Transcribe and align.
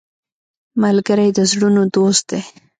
ملګری 0.81 1.29
د 1.37 1.39
زړونو 1.51 1.83
دوست 1.95 2.23
دی 2.29 2.41